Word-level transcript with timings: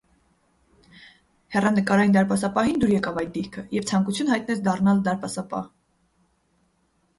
Հեռանկարային 1.55 2.15
դարպասապահին 2.15 2.81
դուր 2.85 2.95
եկավ 2.95 3.21
այդ 3.25 3.31
դիրքը 3.37 3.65
և 3.79 3.87
ցանկություն 3.93 4.35
հայտնեց 4.35 4.67
դառնալ 4.71 5.07
դարպասապահ։ 5.11 5.71